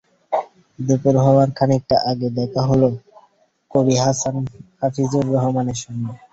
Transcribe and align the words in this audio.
দুপুর 0.79 1.15
হওয়ার 1.25 1.49
খানিকটা 1.57 1.97
আগে 2.11 2.27
দেখা 2.37 2.61
হলো 2.69 2.87
কবি 3.71 3.95
হাসান 4.03 4.35
হাফিজুর 4.79 5.25
রহমানের 5.35 5.77
সঙ্গে। 5.83 6.11